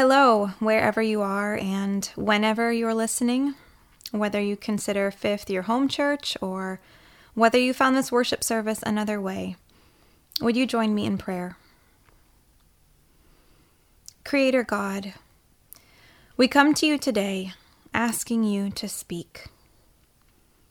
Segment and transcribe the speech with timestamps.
[0.00, 3.56] Hello, wherever you are and whenever you're listening,
[4.12, 6.78] whether you consider Fifth your home church or
[7.34, 9.56] whether you found this worship service another way.
[10.40, 11.56] Would you join me in prayer?
[14.24, 15.14] Creator God,
[16.36, 17.54] we come to you today
[17.92, 19.46] asking you to speak.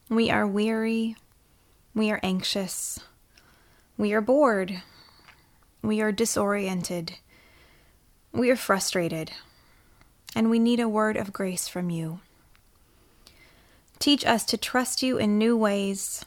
[0.09, 1.17] We are weary,
[1.93, 3.01] we are anxious,
[3.97, 4.83] we are bored,
[5.81, 7.17] we are disoriented.
[8.31, 9.31] We are frustrated,
[10.35, 12.19] and we need a word of grace from you.
[13.99, 16.23] Teach us to trust you in new ways.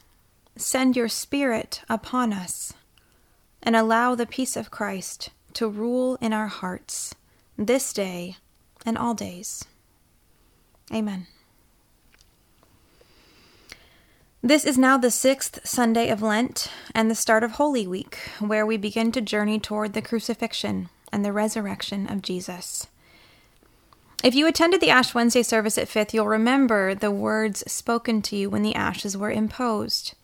[0.56, 2.73] Send your Spirit upon us,
[3.62, 7.15] and allow the peace of Christ to rule in our hearts
[7.56, 8.37] this day
[8.84, 9.64] and all days.
[10.92, 11.27] Amen.
[14.42, 18.64] This is now the sixth Sunday of Lent and the start of Holy Week, where
[18.64, 22.87] we begin to journey toward the crucifixion and the resurrection of Jesus.
[24.23, 28.36] If you attended the Ash Wednesday service at Fifth, you'll remember the words spoken to
[28.36, 30.14] you when the ashes were imposed.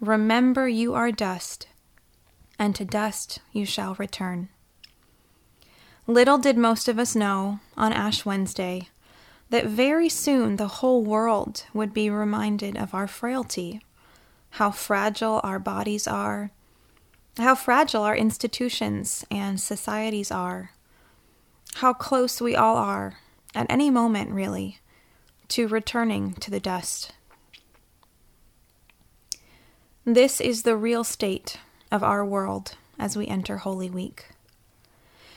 [0.00, 1.66] Remember, you are dust,
[2.58, 4.50] and to dust you shall return.
[6.06, 8.88] Little did most of us know on Ash Wednesday
[9.50, 13.80] that very soon the whole world would be reminded of our frailty,
[14.50, 16.50] how fragile our bodies are,
[17.38, 20.70] how fragile our institutions and societies are,
[21.76, 23.18] how close we all are,
[23.54, 24.78] at any moment really,
[25.48, 27.12] to returning to the dust.
[30.04, 31.58] This is the real state
[31.90, 34.26] of our world as we enter Holy Week.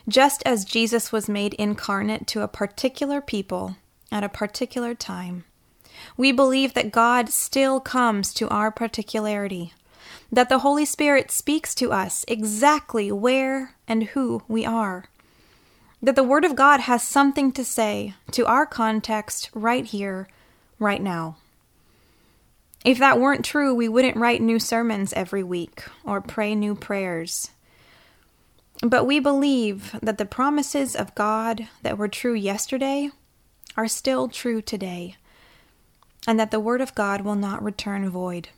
[0.08, 3.78] Just as Jesus was made incarnate to a particular people
[4.12, 5.46] at a particular time,
[6.16, 9.74] we believe that God still comes to our particularity
[10.32, 15.06] that the Holy Spirit speaks to us exactly where and who we are.
[16.02, 20.28] That the Word of God has something to say to our context right here,
[20.80, 21.38] right now.
[22.86, 27.52] If that weren't true, we wouldn't write new sermons every week or pray new prayers.
[28.82, 33.10] But we believe that the promises of God that were true yesterday
[33.76, 35.16] are still true today,
[36.28, 38.50] and that the Word of God will not return void.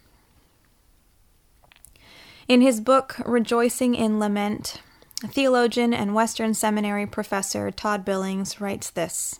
[2.49, 4.81] In his book, Rejoicing in Lament,
[5.19, 9.39] theologian and Western Seminary professor Todd Billings writes this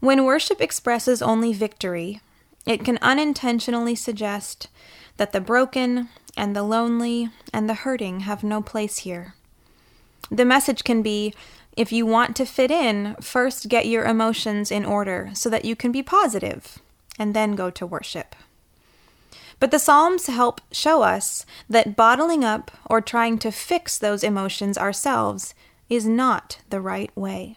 [0.00, 2.22] When worship expresses only victory,
[2.64, 4.68] it can unintentionally suggest
[5.18, 9.34] that the broken and the lonely and the hurting have no place here.
[10.30, 11.34] The message can be
[11.76, 15.76] if you want to fit in, first get your emotions in order so that you
[15.76, 16.78] can be positive,
[17.18, 18.34] and then go to worship.
[19.60, 24.78] But the Psalms help show us that bottling up or trying to fix those emotions
[24.78, 25.54] ourselves
[25.88, 27.56] is not the right way.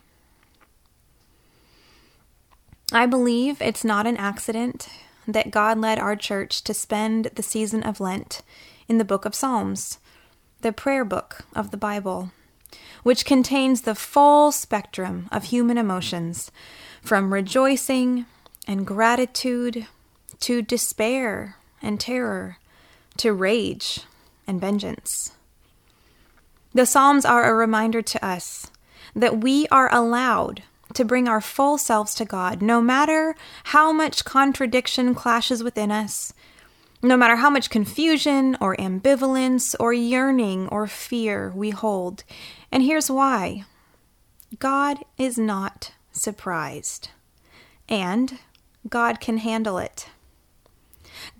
[2.92, 4.90] I believe it's not an accident
[5.28, 8.42] that God led our church to spend the season of Lent
[8.88, 10.00] in the book of Psalms,
[10.62, 12.32] the prayer book of the Bible,
[13.04, 16.52] which contains the full spectrum of human emotions,
[17.02, 18.26] from rejoicing
[18.68, 19.88] and gratitude
[20.40, 22.58] to despair and terror
[23.18, 24.02] to rage
[24.48, 25.34] and vengeance.
[26.74, 28.72] The Psalms are a reminder to us
[29.16, 34.26] that we are allowed to bring our full selves to God, no matter how much
[34.26, 36.34] contradiction clashes within us,
[37.02, 42.24] no matter how much confusion or ambivalence or yearning or fear we hold.
[42.72, 43.66] And here's why
[44.60, 47.10] God is not surprised,
[47.88, 48.40] and
[48.88, 50.08] God can handle it.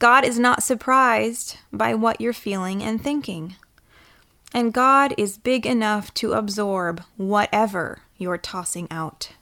[0.02, 3.54] God is not surprised by what you're feeling and thinking.
[4.52, 9.34] And God is big enough to absorb whatever you're tossing out.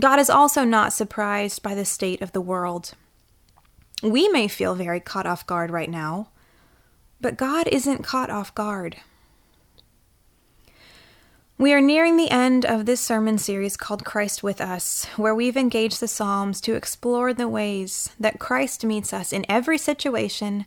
[0.00, 2.94] God is also not surprised by the state of the world.
[4.02, 6.30] We may feel very caught off guard right now,
[7.20, 8.96] but God isn't caught off guard.
[11.58, 15.56] We are nearing the end of this sermon series called Christ with Us, where we've
[15.56, 20.66] engaged the Psalms to explore the ways that Christ meets us in every situation,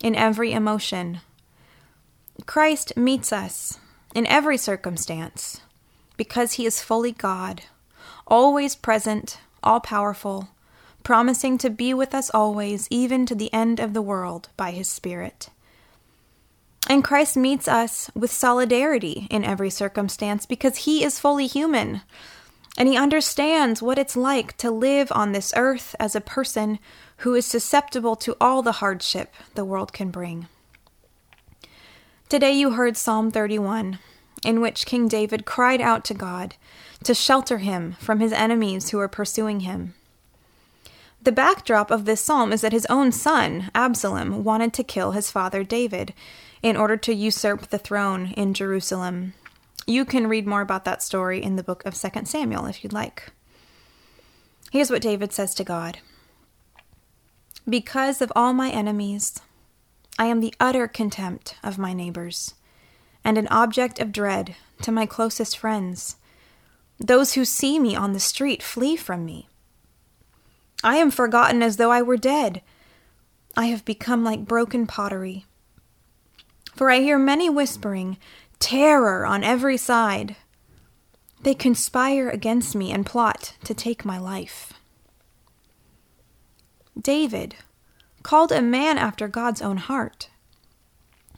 [0.00, 1.22] in every emotion.
[2.46, 3.80] Christ meets us
[4.14, 5.60] in every circumstance
[6.16, 7.62] because he is fully God,
[8.24, 10.50] always present, all powerful,
[11.02, 14.86] promising to be with us always, even to the end of the world, by his
[14.86, 15.48] Spirit.
[16.88, 22.02] And Christ meets us with solidarity in every circumstance because he is fully human.
[22.76, 26.78] And he understands what it's like to live on this earth as a person
[27.18, 30.48] who is susceptible to all the hardship the world can bring.
[32.28, 33.98] Today you heard Psalm 31,
[34.44, 36.56] in which King David cried out to God
[37.04, 39.94] to shelter him from his enemies who were pursuing him.
[41.22, 45.30] The backdrop of this psalm is that his own son, Absalom, wanted to kill his
[45.30, 46.14] father David
[46.62, 49.34] in order to usurp the throne in Jerusalem.
[49.86, 52.92] You can read more about that story in the book of 2 Samuel if you'd
[52.92, 53.32] like.
[54.70, 55.98] Here's what David says to God
[57.68, 59.40] Because of all my enemies,
[60.18, 62.54] I am the utter contempt of my neighbors,
[63.24, 66.16] and an object of dread to my closest friends.
[67.00, 69.48] Those who see me on the street flee from me.
[70.84, 72.62] I am forgotten as though I were dead.
[73.56, 75.46] I have become like broken pottery.
[76.74, 78.16] For I hear many whispering,
[78.58, 80.36] terror on every side.
[81.42, 84.72] They conspire against me and plot to take my life.
[87.00, 87.56] David,
[88.22, 90.28] called a man after God's own heart,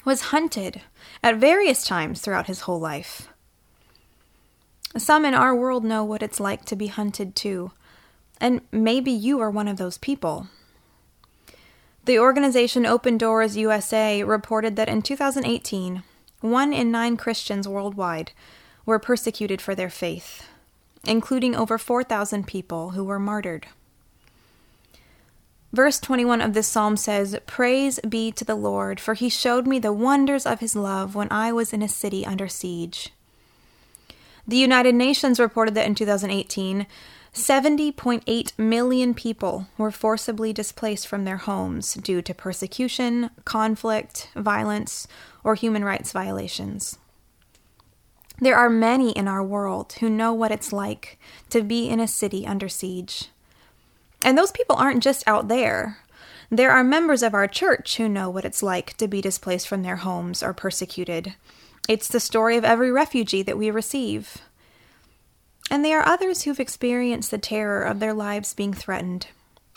[0.04, 0.82] was hunted
[1.22, 3.28] at various times throughout his whole life.
[4.96, 7.72] Some in our world know what it's like to be hunted too,
[8.40, 10.48] and maybe you are one of those people.
[12.04, 16.02] The organization Open Doors USA reported that in 2018,
[16.40, 18.32] one in nine Christians worldwide
[18.84, 20.46] were persecuted for their faith,
[21.06, 23.68] including over 4,000 people who were martyred.
[25.72, 29.78] Verse 21 of this psalm says, Praise be to the Lord, for he showed me
[29.78, 33.12] the wonders of his love when I was in a city under siege.
[34.46, 36.86] The United Nations reported that in 2018,
[37.34, 45.08] 70.8 million people were forcibly displaced from their homes due to persecution, conflict, violence,
[45.42, 46.96] or human rights violations.
[48.40, 51.18] There are many in our world who know what it's like
[51.50, 53.30] to be in a city under siege.
[54.22, 55.98] And those people aren't just out there.
[56.50, 59.82] There are members of our church who know what it's like to be displaced from
[59.82, 61.34] their homes or persecuted.
[61.88, 64.38] It's the story of every refugee that we receive.
[65.70, 69.28] And there are others who've experienced the terror of their lives being threatened,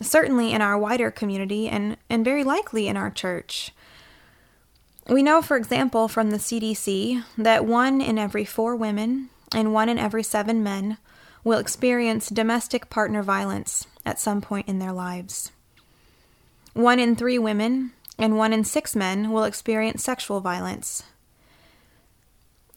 [0.01, 3.71] certainly in our wider community and, and very likely in our church.
[5.07, 9.87] We know, for example, from the CDC that one in every four women and one
[9.87, 10.97] in every seven men
[11.43, 15.51] will experience domestic partner violence at some point in their lives.
[16.73, 21.03] One in three women and one in six men will experience sexual violence.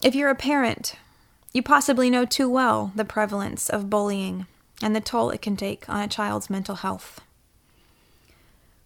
[0.03, 0.95] If you're a parent,
[1.53, 4.47] you possibly know too well the prevalence of bullying
[4.83, 7.21] and the toll it can take on a child's mental health.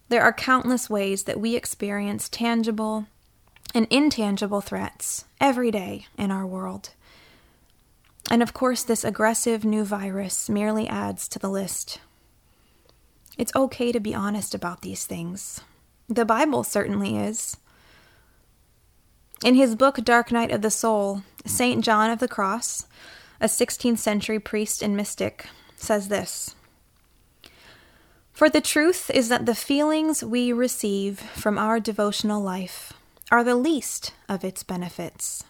[0.09, 3.07] There are countless ways that we experience tangible
[3.73, 6.91] and intangible threats every day in our world.
[8.29, 11.99] And of course, this aggressive new virus merely adds to the list.
[13.37, 15.61] It's okay to be honest about these things.
[16.07, 17.57] The Bible certainly is.
[19.43, 21.83] In his book Dark Night of the Soul, St.
[21.83, 22.87] John of the Cross,
[23.39, 25.45] a 16th century priest and mystic,
[25.75, 26.55] says this
[28.33, 32.93] For the truth is that the feelings we receive from our devotional life
[33.31, 35.43] are the least of its benefits.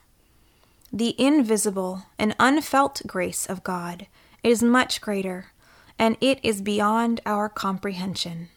[0.91, 4.07] The invisible and unfelt grace of God
[4.43, 5.47] is much greater,
[5.97, 8.49] and it is beyond our comprehension.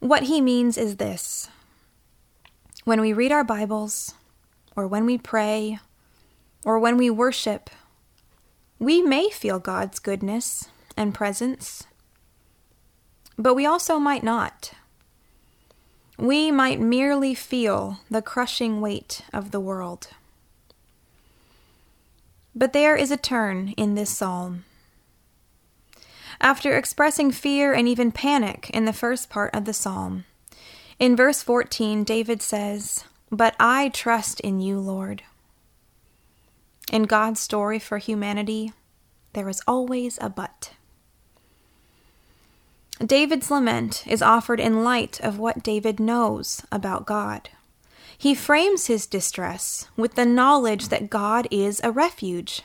[0.00, 1.48] What he means is this
[2.84, 4.14] when we read our Bibles,
[4.78, 5.80] or when we pray,
[6.64, 7.68] or when we worship,
[8.78, 11.82] we may feel God's goodness and presence,
[13.36, 14.70] but we also might not.
[16.16, 20.10] We might merely feel the crushing weight of the world.
[22.54, 24.64] But there is a turn in this psalm.
[26.40, 30.24] After expressing fear and even panic in the first part of the psalm,
[31.00, 35.22] in verse 14, David says, But I trust in you, Lord.
[36.90, 38.72] In God's story for humanity,
[39.34, 40.72] there is always a but.
[43.04, 47.50] David's lament is offered in light of what David knows about God.
[48.16, 52.62] He frames his distress with the knowledge that God is a refuge.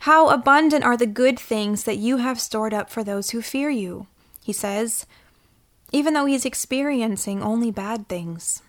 [0.00, 3.70] How abundant are the good things that you have stored up for those who fear
[3.70, 4.06] you,
[4.44, 5.06] he says,
[5.90, 8.62] even though he's experiencing only bad things.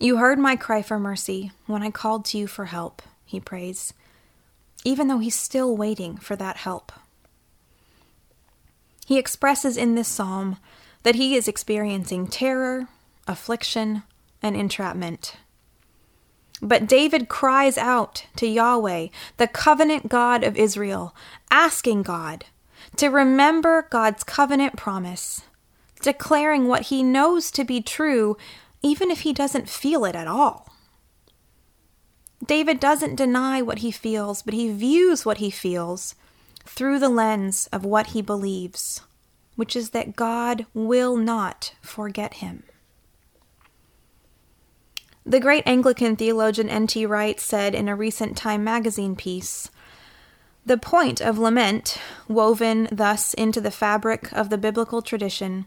[0.00, 3.94] You heard my cry for mercy when I called to you for help, he prays,
[4.84, 6.92] even though he's still waiting for that help.
[9.06, 10.56] He expresses in this psalm
[11.04, 12.88] that he is experiencing terror,
[13.28, 14.02] affliction,
[14.42, 15.36] and entrapment.
[16.60, 21.14] But David cries out to Yahweh, the covenant God of Israel,
[21.50, 22.46] asking God
[22.96, 25.42] to remember God's covenant promise
[26.04, 28.36] declaring what he knows to be true,
[28.84, 30.68] even if he doesn't feel it at all.
[32.44, 36.14] David doesn't deny what he feels, but he views what he feels
[36.66, 39.00] through the lens of what he believes,
[39.56, 42.64] which is that God will not forget him.
[45.24, 47.06] The great Anglican theologian N.T.
[47.06, 49.70] Wright said in a recent Time magazine piece
[50.66, 51.96] The point of lament,
[52.28, 55.64] woven thus into the fabric of the biblical tradition,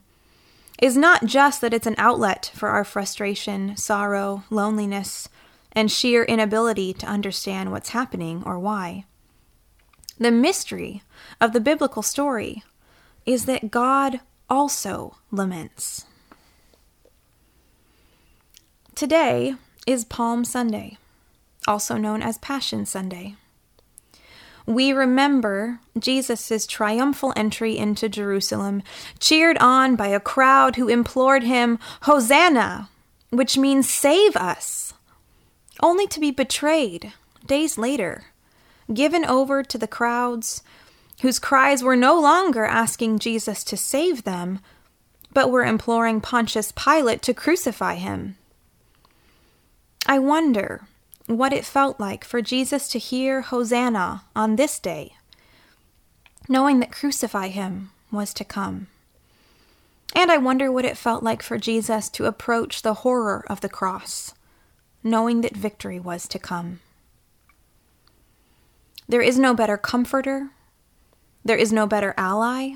[0.82, 5.28] is not just that it's an outlet for our frustration, sorrow, loneliness,
[5.72, 9.06] and sheer inability to understand what's happening or why.
[10.20, 11.04] The mystery
[11.40, 12.64] of the biblical story
[13.26, 14.20] is that God
[14.50, 16.06] also laments.
[18.96, 19.56] Today
[19.86, 20.98] is Palm Sunday,
[21.68, 23.36] also known as Passion Sunday.
[24.68, 28.84] We remember Jesus' triumphal entry into Jerusalem,
[29.18, 32.90] cheered on by a crowd who implored him, Hosanna,
[33.30, 34.94] which means save us,
[35.82, 37.14] only to be betrayed
[37.46, 38.26] days later,
[38.94, 40.62] given over to the crowds
[41.22, 44.60] whose cries were no longer asking Jesus to save them,
[45.32, 48.36] but were imploring Pontius Pilate to crucify him.
[50.06, 50.87] I wonder
[51.28, 55.14] what it felt like for Jesus to hear Hosanna on this day,
[56.48, 58.88] knowing that crucify him was to come.
[60.16, 63.70] And I wonder what it felt like for Jesus to approach the horror of the
[63.70, 64.34] cross,
[65.04, 66.80] knowing that victory was to come.
[69.10, 70.50] There is no better comforter,
[71.44, 72.76] there is no better ally,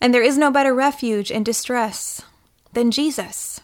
[0.00, 2.22] and there is no better refuge in distress
[2.74, 3.60] than Jesus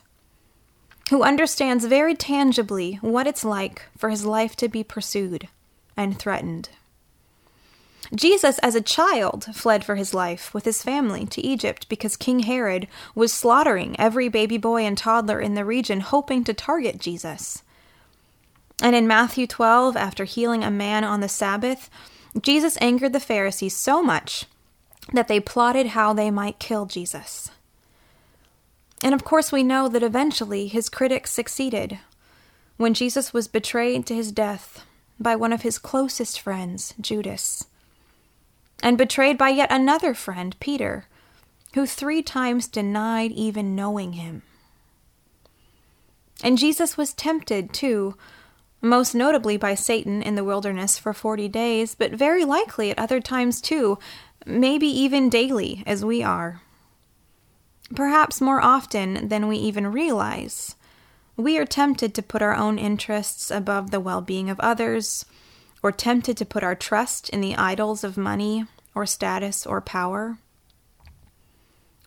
[1.10, 5.48] who understands very tangibly what it's like for his life to be pursued
[5.96, 6.68] and threatened.
[8.14, 12.40] Jesus, as a child, fled for his life with his family to Egypt because King
[12.40, 17.62] Herod was slaughtering every baby boy and toddler in the region, hoping to target Jesus.
[18.80, 21.90] And in Matthew 12, after healing a man on the Sabbath,
[22.40, 24.46] Jesus angered the Pharisees so much
[25.12, 27.50] that they plotted how they might kill Jesus.
[29.02, 31.98] And of course, we know that eventually his critics succeeded.
[32.76, 34.84] When Jesus was betrayed to his death
[35.20, 37.64] by one of his closest friends, Judas,
[38.82, 41.06] and betrayed by yet another friend, Peter,
[41.74, 44.42] who three times denied even knowing him.
[46.42, 48.16] And Jesus was tempted, too,
[48.80, 53.20] most notably by Satan in the wilderness for forty days, but very likely at other
[53.20, 53.98] times, too,
[54.46, 56.62] maybe even daily, as we are
[57.95, 60.75] perhaps more often than we even realize.
[61.37, 65.25] We are tempted to put our own interests above the well being of others,
[65.83, 68.64] or tempted to put our trust in the idols of money,
[68.95, 70.38] or status, or power.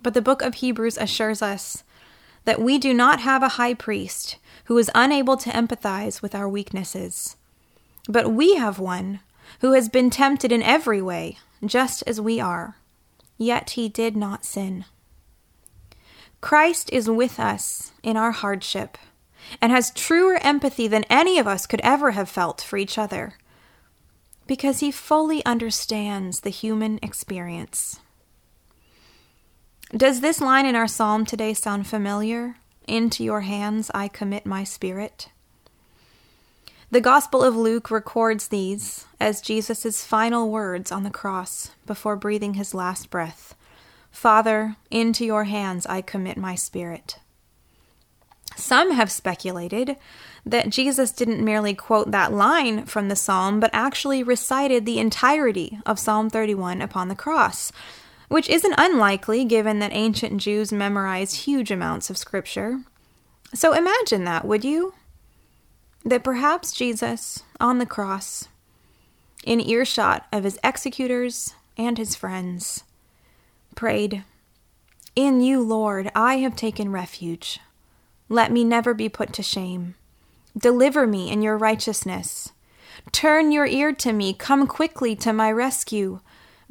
[0.04, 1.84] But the book of Hebrews assures us
[2.44, 6.50] that we do not have a high priest who is unable to empathize with our
[6.50, 7.38] weaknesses,
[8.10, 9.20] but we have one
[9.60, 12.76] who has been tempted in every way, just as we are,
[13.38, 14.86] yet he did not sin.
[16.42, 18.98] Christ is with us in our hardship
[19.62, 23.36] and has truer empathy than any of us could ever have felt for each other
[24.48, 28.00] because he fully understands the human experience.
[29.96, 32.56] Does this line in our psalm today sound familiar?
[32.88, 35.30] Into your hands I commit my spirit.
[36.90, 42.56] The Gospel of Luke records these as Jesus' final words on the cross before breathing
[42.56, 43.56] his last breath.
[44.12, 47.18] Father, into your hands I commit my spirit.
[48.56, 49.96] Some have speculated
[50.46, 55.80] that Jesus didn't merely quote that line from the psalm, but actually recited the entirety
[55.86, 57.72] of Psalm 31 upon the cross,
[58.28, 62.82] which isn't unlikely given that ancient Jews memorized huge amounts of scripture.
[63.54, 64.94] So imagine that, would you?
[66.04, 68.48] That perhaps Jesus, on the cross,
[69.44, 72.84] in earshot of his executors and his friends,
[73.76, 74.24] prayed,
[75.16, 77.60] In you, Lord, I have taken refuge.
[78.30, 79.96] Let me never be put to shame.
[80.58, 82.52] Deliver me in your righteousness.
[83.12, 84.34] Turn your ear to me.
[84.34, 86.20] Come quickly to my rescue.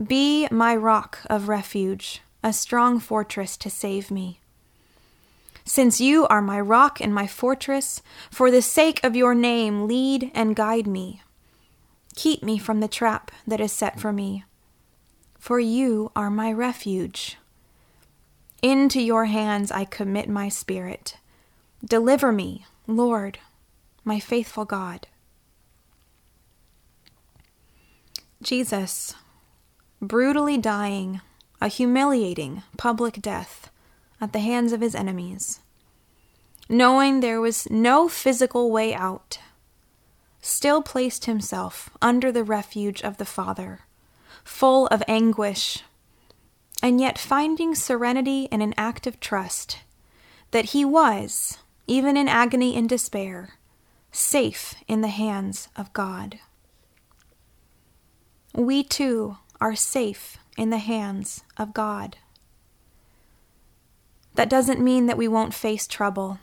[0.02, 4.40] Be my rock of refuge, a strong fortress to save me.
[5.64, 10.30] Since you are my rock and my fortress, for the sake of your name, lead
[10.34, 11.22] and guide me.
[12.16, 14.44] Keep me from the trap that is set for me
[15.40, 17.38] for you are my refuge.
[18.62, 21.16] Into your hands I commit my spirit.
[21.82, 23.38] Deliver me, Lord,
[24.04, 25.06] my faithful God.
[28.42, 29.14] Jesus,
[30.00, 31.22] brutally dying
[31.60, 33.70] a humiliating public death
[34.20, 35.60] at the hands of his enemies,
[36.68, 39.38] knowing there was no physical way out,
[40.42, 43.80] still placed himself under the refuge of the Father,
[44.44, 45.82] full of anguish,
[46.82, 49.78] and yet finding serenity in an act of trust
[50.50, 53.58] that he was, even in agony and despair,
[54.12, 56.40] safe in the hands of God.
[58.54, 62.16] We too are safe in the hands of God.
[64.34, 66.38] That doesn't mean that we won't face trouble.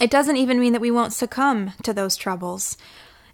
[0.00, 2.76] It doesn't even mean that we won't succumb to those troubles.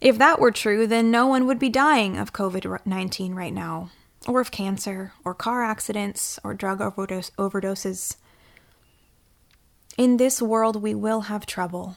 [0.01, 3.91] If that were true, then no one would be dying of COVID 19 right now,
[4.27, 8.17] or of cancer, or car accidents, or drug overdose- overdoses.
[9.97, 11.97] In this world, we will have trouble.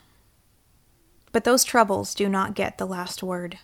[1.31, 3.59] But those troubles do not get the last word.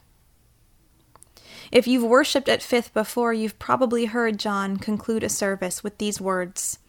[1.71, 6.21] If you've worshipped at Fifth before, you've probably heard John conclude a service with these
[6.21, 6.79] words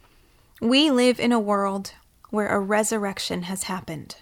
[0.61, 1.93] We live in a world
[2.31, 4.17] where a resurrection has happened.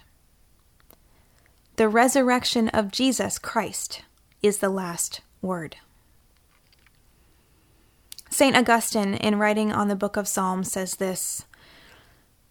[1.77, 4.03] The resurrection of Jesus Christ
[4.41, 5.75] is the last word.
[8.29, 8.55] St.
[8.55, 11.43] Augustine, in writing on the book of Psalms, says this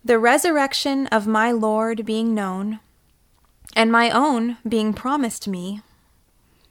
[0.04, 2.80] The resurrection of my Lord being known,
[3.74, 5.80] and my own being promised me,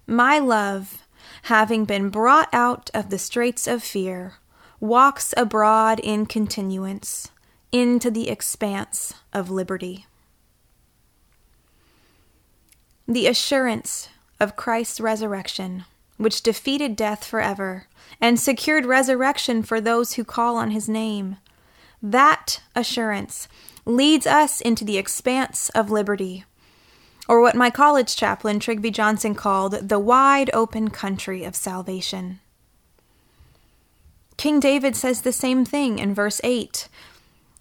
[0.06, 1.08] my love,
[1.44, 4.36] having been brought out of the straits of fear,
[4.80, 7.32] walks abroad in continuance
[7.72, 10.06] into the expanse of liberty.
[13.08, 14.08] The assurance
[14.40, 15.84] of Christ's resurrection,
[16.18, 17.88] which defeated death forever
[18.22, 21.36] and secured resurrection for those who call on his name,
[22.02, 23.50] that assurance
[23.86, 26.46] leads us into the expanse of liberty,
[27.28, 32.40] or what my college chaplain Trigby Johnson called the wide open country of salvation.
[34.38, 36.88] King David says the same thing in verse 8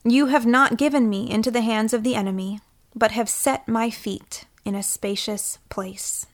[0.04, 2.58] you have not given me into the hands of the enemy,
[2.92, 6.26] but have set my feet in a spacious place.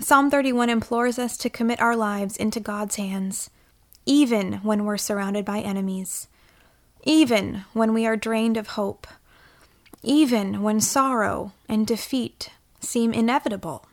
[0.00, 3.50] Psalm 31 implores us to commit our lives into God's hands,
[4.06, 6.28] even when we're surrounded by enemies,
[7.02, 9.06] even when we are drained of hope,
[10.02, 13.86] even when sorrow and defeat seem inevitable.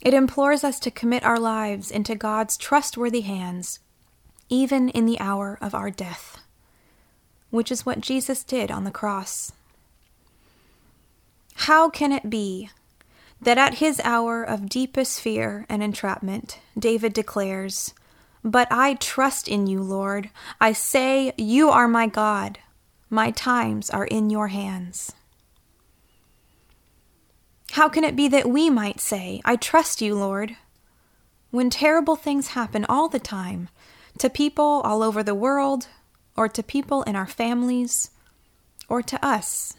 [0.00, 3.80] It implores us to commit our lives into God's trustworthy hands
[4.50, 6.38] even in the hour of our death,
[7.50, 9.52] which is what Jesus did on the cross.
[11.64, 12.70] How can it be
[13.38, 17.92] that at his hour of deepest fear and entrapment, David declares,
[18.42, 20.30] But I trust in you, Lord.
[20.58, 22.60] I say, You are my God.
[23.10, 25.12] My times are in your hands.
[27.72, 30.56] How can it be that we might say, I trust you, Lord,
[31.50, 33.68] when terrible things happen all the time
[34.16, 35.88] to people all over the world,
[36.38, 38.12] or to people in our families,
[38.88, 39.74] or to us.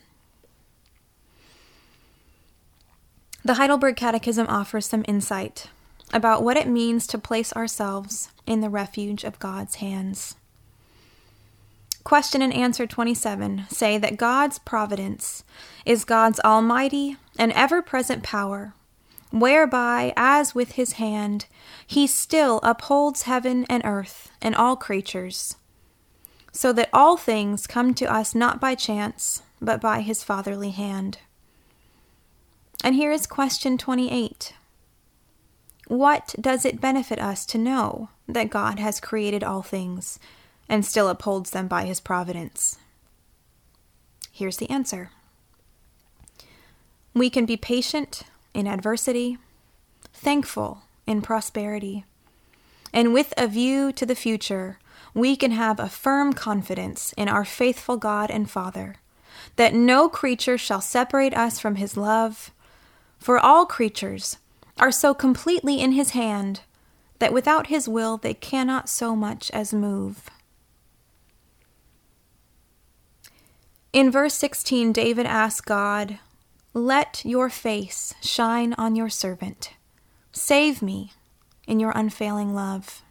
[3.44, 5.68] The Heidelberg Catechism offers some insight
[6.14, 10.36] about what it means to place ourselves in the refuge of God's hands.
[12.04, 15.44] Question and answer 27 say that God's providence
[15.86, 18.74] is God's almighty and ever present power
[19.32, 21.46] whereby, as with his hand,
[21.88, 25.56] he still upholds heaven and earth and all creatures,
[26.52, 31.18] so that all things come to us not by chance, but by his fatherly hand.
[32.84, 34.54] And here is question 28
[35.88, 40.20] What does it benefit us to know that God has created all things
[40.68, 42.80] and still upholds them by his providence?
[44.32, 45.12] Here's the answer.
[47.14, 49.38] We can be patient in adversity,
[50.14, 52.06] thankful in prosperity.
[52.94, 54.80] And with a view to the future,
[55.14, 58.96] we can have a firm confidence in our faithful God and Father,
[59.58, 62.52] that no creature shall separate us from His love,
[63.22, 64.38] for all creatures
[64.80, 66.62] are so completely in His hand
[67.20, 70.30] that without His will they cannot so much as move.
[73.94, 76.18] In verse 16, David asks God,
[76.74, 79.74] let your face shine on your servant.
[80.32, 81.12] Save me
[81.68, 83.04] in your unfailing love.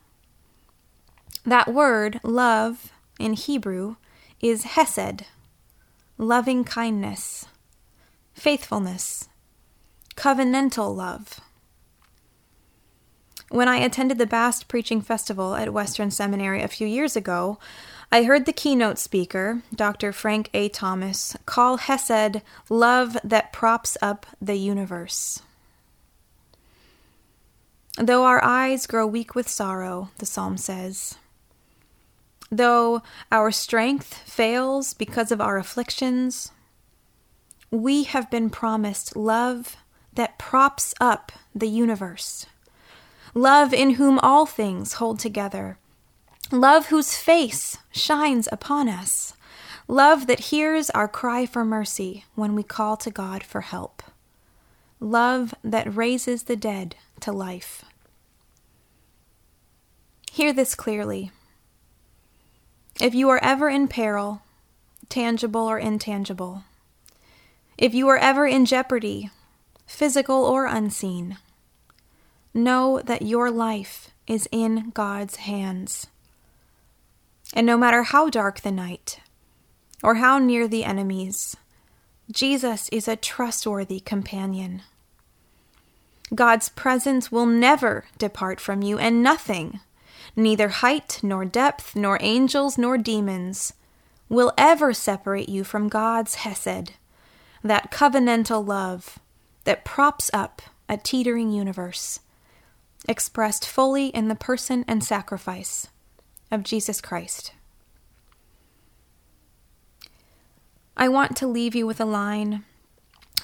[1.44, 3.96] That word, love, in Hebrew,
[4.40, 5.24] is hesed,
[6.18, 7.46] loving kindness,
[8.32, 9.28] faithfulness,
[10.16, 11.40] covenantal love.
[13.48, 17.58] When I attended the Bast Preaching Festival at Western Seminary a few years ago,
[18.12, 20.12] I heard the keynote speaker, Dr.
[20.12, 20.68] Frank A.
[20.68, 25.42] Thomas, call Hesed love that props up the universe.
[27.98, 31.16] Though our eyes grow weak with sorrow, the psalm says,
[32.50, 36.52] though our strength fails because of our afflictions,
[37.70, 39.76] we have been promised love
[40.14, 42.46] that props up the universe,
[43.34, 45.78] love in whom all things hold together,
[46.50, 49.34] love whose face shines upon us,
[49.86, 54.02] love that hears our cry for mercy when we call to God for help,
[54.98, 57.84] love that raises the dead to life.
[60.32, 61.32] Hear this clearly.
[63.00, 64.42] If you are ever in peril,
[65.08, 66.64] tangible or intangible,
[67.76, 69.30] if you are ever in jeopardy,
[69.90, 71.36] physical or unseen,
[72.54, 76.06] know that your life is in God's hands.
[77.52, 79.20] And no matter how dark the night
[80.02, 81.56] or how near the enemies,
[82.30, 84.82] Jesus is a trustworthy companion.
[86.32, 89.80] God's presence will never depart from you, and nothing,
[90.36, 93.74] neither height nor depth, nor angels nor demons,
[94.28, 96.92] will ever separate you from God's Hesed,
[97.64, 99.18] that covenantal love
[99.70, 102.18] that props up a teetering universe,
[103.08, 105.86] expressed fully in the person and sacrifice
[106.50, 107.52] of Jesus Christ.
[110.96, 112.64] I want to leave you with a line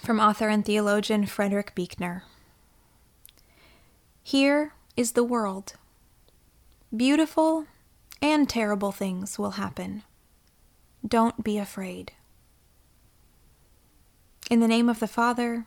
[0.02, 2.24] from author and theologian Frederick Buechner.
[4.24, 5.74] Here is the world.
[6.96, 7.66] Beautiful
[8.20, 10.02] and terrible things will happen.
[11.06, 12.10] Don't be afraid.
[14.50, 15.66] In the name of the Father,